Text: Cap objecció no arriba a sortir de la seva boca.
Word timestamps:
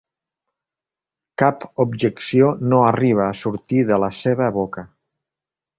Cap 1.41 1.67
objecció 1.85 2.49
no 2.73 2.81
arriba 2.89 3.27
a 3.29 3.39
sortir 3.45 3.87
de 3.93 4.03
la 4.07 4.13
seva 4.25 4.53
boca. 4.61 4.91